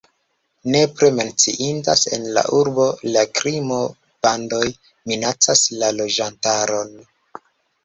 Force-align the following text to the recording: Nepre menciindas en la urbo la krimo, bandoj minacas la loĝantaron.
Nepre 0.75 1.09
menciindas 1.19 2.05
en 2.17 2.25
la 2.37 2.43
urbo 2.61 2.87
la 3.11 3.23
krimo, 3.41 3.79
bandoj 4.25 4.65
minacas 5.13 5.65
la 5.85 5.93
loĝantaron. 6.01 6.93